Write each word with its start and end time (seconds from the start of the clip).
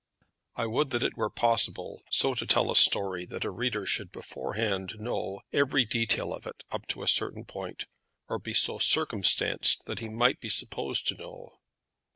I 0.55 0.65
would 0.65 0.89
that 0.89 1.03
it 1.03 1.15
were 1.15 1.29
possible 1.29 2.01
so 2.09 2.33
to 2.33 2.47
tell 2.47 2.71
a 2.71 2.75
story 2.75 3.23
that 3.27 3.45
a 3.45 3.51
reader 3.51 3.85
should 3.85 4.11
beforehand 4.11 4.95
know 4.97 5.41
every 5.53 5.85
detail 5.85 6.33
of 6.33 6.47
it 6.47 6.63
up 6.71 6.87
to 6.87 7.03
a 7.03 7.07
certain 7.07 7.45
point, 7.45 7.85
or 8.27 8.39
be 8.39 8.55
so 8.55 8.79
circumstanced 8.79 9.85
that 9.85 9.99
he 9.99 10.09
might 10.09 10.39
be 10.39 10.49
supposed 10.49 11.07
to 11.09 11.17
know. 11.17 11.59